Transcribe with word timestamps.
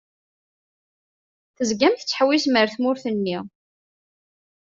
Tezgam 1.55 1.93
tettḥewwisem 1.95 2.55
ar 2.61 2.67
tmurt-nni. 2.75 3.37